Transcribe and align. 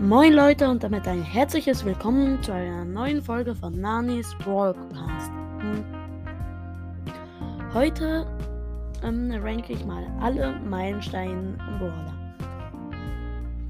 Moin 0.00 0.34
Leute 0.34 0.68
und 0.68 0.82
damit 0.82 1.08
ein 1.08 1.22
herzliches 1.22 1.82
Willkommen 1.82 2.42
zu 2.42 2.52
einer 2.52 2.84
neuen 2.84 3.22
Folge 3.22 3.54
von 3.54 3.72
Nanis 3.80 4.36
Broadcast. 4.44 5.30
Hm. 5.58 5.84
Heute 7.72 8.26
ähm, 9.02 9.32
ranke 9.42 9.72
ich 9.72 9.86
mal 9.86 10.06
alle 10.20 10.60
Meilenstein-Brawler. 10.68 12.12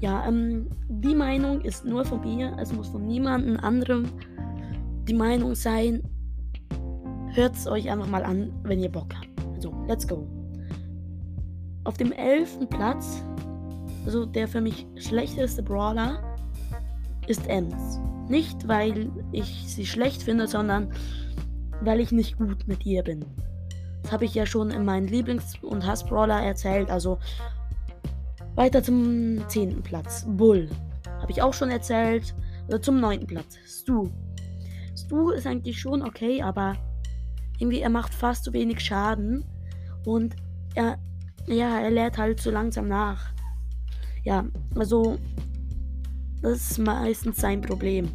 Ja, 0.01 0.27
ähm, 0.27 0.69
die 0.89 1.15
Meinung 1.15 1.61
ist 1.61 1.85
nur 1.85 2.03
von 2.03 2.19
mir, 2.19 2.57
es 2.59 2.73
muss 2.73 2.89
von 2.89 3.05
niemandem 3.05 3.57
anderem 3.61 4.11
die 5.07 5.13
Meinung 5.13 5.55
sein. 5.55 6.03
Hört 7.35 7.55
es 7.55 7.67
euch 7.67 7.89
einfach 7.89 8.07
mal 8.07 8.25
an, 8.25 8.51
wenn 8.63 8.81
ihr 8.81 8.91
Bock 8.91 9.15
habt. 9.15 9.29
Also, 9.55 9.73
let's 9.87 10.05
go. 10.05 10.27
Auf 11.85 11.95
dem 11.95 12.11
11. 12.11 12.67
Platz 12.69 13.23
also 14.07 14.25
der 14.25 14.47
für 14.47 14.61
mich 14.61 14.87
schlechteste 14.95 15.61
Brawler 15.61 16.23
ist 17.27 17.47
Ems. 17.47 17.99
Nicht, 18.29 18.67
weil 18.67 19.09
ich 19.31 19.65
sie 19.67 19.85
schlecht 19.85 20.23
finde, 20.23 20.47
sondern 20.47 20.91
weil 21.81 21.99
ich 21.99 22.11
nicht 22.11 22.37
gut 22.37 22.67
mit 22.67 22.85
ihr 22.85 23.03
bin. 23.03 23.25
Das 24.03 24.11
habe 24.11 24.25
ich 24.25 24.33
ja 24.33 24.45
schon 24.45 24.71
in 24.71 24.85
meinen 24.85 25.07
Lieblings- 25.07 25.61
und 25.61 25.85
Hassbrawler 25.85 26.41
erzählt. 26.41 26.89
Also 26.89 27.19
weiter 28.55 28.81
zum 28.81 29.47
10. 29.47 29.83
Platz. 29.83 30.25
Bull. 30.27 30.69
Habe 31.21 31.31
ich 31.31 31.41
auch 31.41 31.53
schon 31.53 31.69
erzählt. 31.69 32.33
Also 32.65 32.79
zum 32.79 32.99
9. 32.99 33.27
Platz. 33.27 33.57
Stu. 33.65 34.09
Stu 34.95 35.31
ist 35.31 35.45
eigentlich 35.45 35.79
schon 35.79 36.01
okay, 36.01 36.41
aber 36.41 36.75
irgendwie 37.59 37.81
er 37.81 37.89
macht 37.89 38.13
fast 38.13 38.43
zu 38.43 38.53
wenig 38.53 38.79
Schaden. 38.79 39.45
Und 40.05 40.35
er, 40.75 40.97
ja, 41.47 41.79
er 41.79 41.91
lädt 41.91 42.17
halt 42.17 42.39
zu 42.39 42.51
langsam 42.51 42.87
nach. 42.87 43.31
Ja, 44.23 44.45
also 44.75 45.17
das 46.41 46.71
ist 46.71 46.77
meistens 46.79 47.37
sein 47.37 47.61
Problem. 47.61 48.09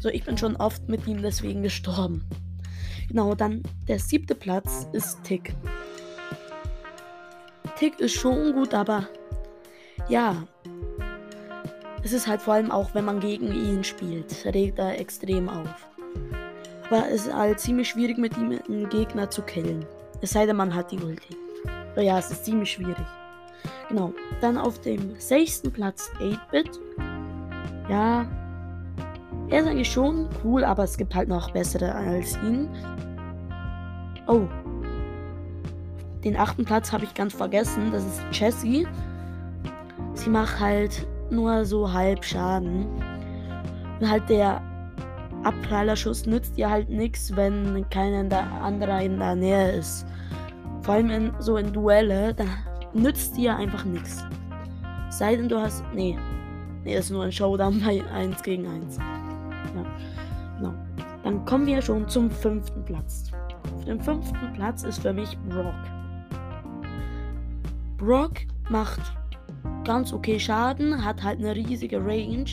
So, 0.00 0.08
ich 0.08 0.24
bin 0.24 0.36
schon 0.36 0.56
oft 0.56 0.88
mit 0.88 1.06
ihm 1.06 1.22
deswegen 1.22 1.62
gestorben. 1.62 2.24
Genau, 3.08 3.34
dann 3.34 3.62
der 3.88 3.98
siebte 3.98 4.34
Platz 4.34 4.86
ist 4.92 5.22
Tick. 5.24 5.54
Tick 7.76 7.98
ist 8.00 8.14
schon 8.14 8.52
gut, 8.52 8.74
aber 8.74 9.08
ja, 10.08 10.46
es 12.02 12.12
ist 12.12 12.26
halt 12.26 12.42
vor 12.42 12.54
allem 12.54 12.70
auch, 12.70 12.94
wenn 12.94 13.04
man 13.04 13.20
gegen 13.20 13.52
ihn 13.52 13.82
spielt, 13.82 14.44
regt 14.44 14.78
er 14.78 14.98
extrem 14.98 15.48
auf. 15.48 15.88
Aber 16.86 17.08
es 17.08 17.26
ist 17.26 17.34
halt 17.34 17.60
ziemlich 17.60 17.88
schwierig, 17.88 18.18
mit 18.18 18.36
ihm 18.36 18.60
einen 18.68 18.88
Gegner 18.90 19.30
zu 19.30 19.42
killen. 19.42 19.86
Es 20.20 20.32
sei 20.32 20.44
denn, 20.44 20.56
man 20.56 20.74
hat 20.74 20.92
die 20.92 20.98
Ulti. 20.98 21.34
Aber 21.92 22.02
ja, 22.02 22.18
es 22.18 22.30
ist 22.30 22.44
ziemlich 22.44 22.72
schwierig. 22.72 23.06
Genau. 23.88 24.12
Dann 24.40 24.58
auf 24.58 24.80
dem 24.80 25.18
sechsten 25.18 25.72
Platz 25.72 26.10
8-Bit. 26.20 26.80
Ja. 27.88 28.26
Er 29.50 29.60
ist 29.60 29.68
eigentlich 29.68 29.92
schon 29.92 30.28
cool, 30.42 30.64
aber 30.64 30.84
es 30.84 30.96
gibt 30.96 31.14
halt 31.14 31.28
noch 31.28 31.50
bessere 31.50 31.94
als 31.94 32.36
ihn. 32.42 32.68
Oh. 34.26 34.46
Den 36.24 36.36
achten 36.36 36.64
Platz 36.64 36.92
habe 36.92 37.04
ich 37.04 37.14
ganz 37.14 37.34
vergessen. 37.34 37.92
Das 37.92 38.04
ist 38.04 38.22
Jessie. 38.32 38.88
Sie 40.14 40.30
macht 40.30 40.58
halt 40.58 41.06
nur 41.30 41.64
so 41.64 41.92
halb 41.92 42.24
Schaden. 42.24 42.86
Und 44.00 44.10
halt 44.10 44.28
der 44.30 44.62
Abprallerschuss 45.44 46.26
nützt 46.26 46.56
ihr 46.56 46.70
halt 46.70 46.88
nichts, 46.88 47.36
wenn 47.36 47.86
keiner 47.90 48.50
anderer 48.62 49.02
in 49.02 49.18
der 49.18 49.34
Nähe 49.34 49.72
ist. 49.72 50.06
Vor 50.80 50.94
allem 50.94 51.10
in, 51.10 51.32
so 51.38 51.56
in 51.56 51.72
Duelle, 51.72 52.34
da 52.34 52.44
nützt 52.94 53.36
dir 53.36 53.56
einfach 53.56 53.84
nichts. 53.84 54.24
Sei 55.10 55.36
denn 55.36 55.48
du 55.48 55.60
hast. 55.60 55.84
Nee. 55.94 56.18
Nee, 56.84 56.96
das 56.96 57.06
ist 57.06 57.10
nur 57.10 57.24
ein 57.24 57.32
Showdown 57.32 57.80
bei 57.80 58.02
1 58.10 58.42
gegen 58.42 58.66
1. 58.66 58.96
Ja. 58.96 59.84
Genau. 60.58 60.74
Dann 61.22 61.44
kommen 61.44 61.66
wir 61.66 61.80
schon 61.80 62.08
zum 62.08 62.30
fünften 62.30 62.84
Platz. 62.84 63.30
Auf 63.74 63.84
dem 63.84 64.00
fünften 64.00 64.52
Platz 64.54 64.82
ist 64.82 65.00
für 65.00 65.12
mich 65.12 65.36
Brock. 65.48 65.74
Brock 67.96 68.32
macht 68.68 69.00
ganz 69.84 70.12
okay 70.12 70.38
Schaden, 70.38 71.04
hat 71.04 71.22
halt 71.22 71.38
eine 71.38 71.54
riesige 71.54 71.98
Range 72.04 72.44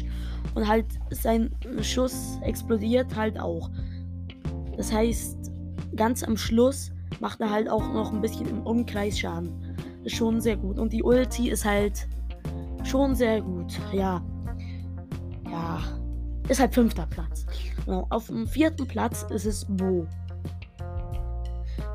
und 0.56 0.68
halt 0.68 0.86
sein 1.10 1.52
Schuss 1.82 2.40
explodiert 2.44 3.16
halt 3.16 3.40
auch. 3.40 3.70
Das 4.78 4.92
heißt, 4.92 5.52
ganz 5.96 6.24
am 6.24 6.38
Schluss 6.38 6.92
macht 7.20 7.42
er 7.42 7.50
halt 7.50 7.70
auch 7.70 7.94
noch 7.94 8.14
ein 8.14 8.22
bisschen 8.22 8.48
im 8.48 8.62
Umkreis 8.62 9.20
Schaden 9.20 9.71
ist 10.04 10.16
schon 10.16 10.42
sehr 10.42 10.58
gut. 10.58 10.80
Und 10.80 10.94
die 10.94 11.04
Ulti 11.04 11.50
ist 11.50 11.66
halt 11.66 12.08
schon 12.84 13.16
sehr 13.16 13.42
gut. 13.42 13.80
Ja. 13.94 14.24
Ja. 15.50 15.80
Ist 16.48 16.60
halt 16.60 16.74
fünfter 16.74 17.06
Platz. 17.08 17.46
Genau. 17.86 18.08
Auf 18.10 18.28
dem 18.28 18.48
vierten 18.48 18.88
Platz 18.88 19.26
ist 19.30 19.46
es 19.46 19.66
Bo. 19.66 20.08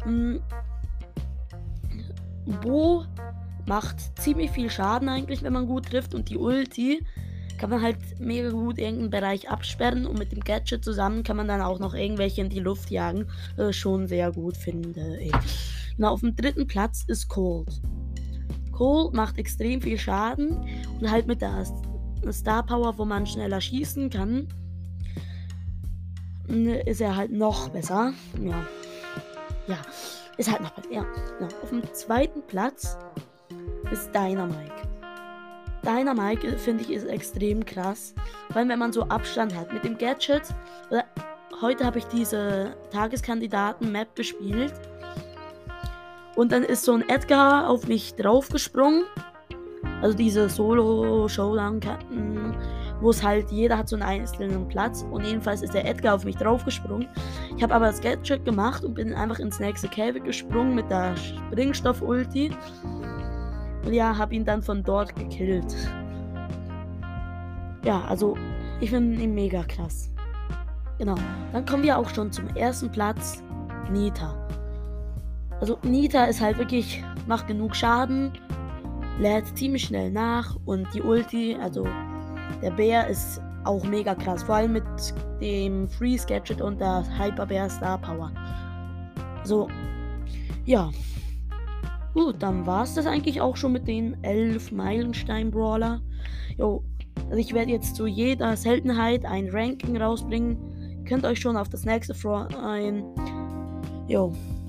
Hm. 0.05 0.41
Bo 2.63 3.05
macht 3.67 4.19
ziemlich 4.21 4.51
viel 4.51 4.71
Schaden 4.71 5.09
eigentlich, 5.09 5.43
wenn 5.43 5.53
man 5.53 5.67
gut 5.67 5.87
trifft. 5.87 6.15
Und 6.15 6.31
die 6.31 6.39
Ulti 6.39 7.05
kann 7.59 7.71
man 7.71 7.83
halt 7.83 7.99
mega 8.21 8.51
gut 8.51 8.79
irgendeinen 8.79 9.11
Bereich 9.11 9.51
absperren. 9.51 10.07
Und 10.07 10.19
mit 10.19 10.33
dem 10.33 10.41
Gadget 10.41 10.85
zusammen 10.85 11.23
kann 11.23 11.37
man 11.37 11.49
dann 11.49 11.61
auch 11.61 11.81
noch 11.81 11.95
irgendwelche 11.95 12.41
in 12.41 12.51
die 12.51 12.61
Luft 12.61 12.91
jagen. 12.91 13.27
Äh, 13.57 13.73
schon 13.73 14.07
sehr 14.07 14.31
gut, 14.33 14.57
finde 14.57 15.19
ich. 15.19 15.33
Na, 15.99 16.11
auf 16.11 16.21
dem 16.21 16.37
dritten 16.37 16.67
Platz 16.67 17.05
ist 17.07 17.29
Cold. 17.29 17.81
Cole 18.77 19.11
macht 19.13 19.39
extrem 19.39 19.81
viel 19.81 19.97
Schaden 19.97 20.59
und 21.01 21.11
halt 21.11 21.27
mit 21.27 21.41
der 21.41 21.65
Star 22.31 22.63
Power, 22.63 22.99
wo 22.99 23.07
man 23.07 23.27
schneller 23.27 23.61
schießen 23.61 24.11
kann, 24.11 24.49
ist 26.85 27.01
er 27.01 27.17
halt 27.17 27.33
noch 27.33 27.71
besser. 27.71 28.13
Ja. 28.39 28.67
Ja, 29.67 29.79
ist 30.37 30.51
halt 30.51 30.61
noch 30.61 30.71
besser. 30.71 30.93
Ja. 30.93 31.07
ja. 31.41 31.49
Auf 31.63 31.71
dem 31.71 31.83
zweiten 31.95 32.43
Platz 32.47 32.99
ist 33.91 34.15
Dynamike. 34.15 34.89
Dynamike 35.83 36.59
finde 36.59 36.85
ich 36.85 36.91
ist 36.91 37.07
extrem 37.07 37.65
krass, 37.65 38.15
weil 38.51 38.69
wenn 38.69 38.79
man 38.79 38.93
so 38.93 39.05
Abstand 39.05 39.55
hat 39.55 39.73
mit 39.73 39.85
dem 39.85 39.97
Gadget. 39.97 40.43
Heute 41.63 41.87
habe 41.87 41.99
ich 41.99 42.05
diese 42.05 42.77
Tageskandidaten-Map 42.91 44.15
gespielt 44.15 44.75
und 46.37 46.53
dann 46.53 46.63
ist 46.63 46.85
so 46.85 46.93
ein 46.93 47.09
Edgar 47.09 47.69
auf 47.69 47.89
mich 47.89 48.15
draufgesprungen. 48.15 49.05
Also 50.03 50.17
diese 50.17 50.49
Solo-Showdown-Karten, 50.49 52.55
wo 53.01 53.11
es 53.11 53.23
halt 53.23 53.51
jeder 53.51 53.79
hat 53.79 53.89
so 53.89 53.97
einen 53.97 54.03
einzelnen 54.03 54.69
Platz. 54.69 55.07
Und 55.11 55.25
jedenfalls 55.25 55.63
ist 55.63 55.75
der 55.75 55.89
Edgar 55.89 56.15
auf 56.15 56.25
mich 56.25 56.37
draufgesprungen. 56.37 57.09
Ich 57.57 57.63
habe 57.63 57.75
aber 57.75 57.87
das 57.87 58.01
Gadget 58.01 58.45
gemacht 58.45 58.85
und 58.85 58.95
bin 58.95 59.15
einfach 59.15 59.39
ins 59.39 59.59
nächste 59.59 59.89
Käfig 59.89 60.25
gesprungen 60.25 60.75
mit 60.75 60.91
der 60.91 61.17
Springstoff-Ulti. 61.17 62.51
Und 63.87 63.93
ja, 63.93 64.17
habe 64.17 64.35
ihn 64.35 64.45
dann 64.45 64.63
von 64.63 64.83
dort 64.83 65.15
gekillt. 65.17 65.75
Ja, 67.85 68.05
also 68.09 68.37
ich 68.81 68.91
finde 68.91 69.23
ihn 69.23 69.35
mega 69.35 69.63
krass. 69.63 70.11
Genau. 70.99 71.15
Dann 71.53 71.65
kommen 71.65 71.85
wir 71.85 71.97
auch 71.97 72.09
schon 72.11 72.33
zum 72.33 72.49
ersten 72.57 72.91
Platz. 72.91 73.43
Nita. 73.91 74.35
Also 75.61 75.79
Nita 75.83 76.25
ist 76.25 76.41
halt 76.41 76.59
wirklich, 76.59 77.03
macht 77.27 77.47
genug 77.47 77.75
Schaden, 77.75 78.33
lädt 79.19 79.57
ziemlich 79.57 79.85
schnell 79.85 80.11
nach 80.11 80.57
und 80.67 80.87
die 80.93 81.03
Ulti, 81.03 81.57
also 81.61 81.87
der 82.63 82.71
Bär 82.71 83.07
ist 83.07 83.41
auch 83.65 83.85
mega 83.85 84.15
krass. 84.15 84.43
Vor 84.43 84.57
allem 84.57 84.75
mit 84.75 84.85
dem 85.41 85.89
Freeze 85.89 86.27
Gadget 86.27 86.61
und 86.61 86.81
der 86.81 87.05
Hyper 87.19 87.47
Bear 87.47 87.69
Star 87.69 87.99
Power. 87.99 88.31
So, 89.45 89.69
ja. 90.65 90.91
Gut, 92.15 92.37
dann 92.43 92.65
war 92.67 92.85
es 92.85 92.95
das 92.95 93.07
eigentlich 93.07 93.41
auch 93.41 93.57
schon 93.57 93.73
mit 93.73 93.87
den 93.87 94.17
11 94.25 94.73
Meilenstein 94.73 95.51
Brawler. 95.51 96.01
Jo, 96.57 96.83
also 97.27 97.37
ich 97.37 97.53
werde 97.53 97.73
jetzt 97.73 97.97
zu 97.97 98.07
jeder 98.07 98.57
Seltenheit 98.57 99.25
ein 99.25 99.51
Ranking 99.51 99.97
rausbringen. 100.01 101.05
Könnt 101.07 101.27
euch 101.27 101.41
schon 101.41 101.57
auf 101.57 101.69
das 101.69 101.85
nächste 101.85 102.15
freuen. 102.15 103.05
Jo, 104.09 104.33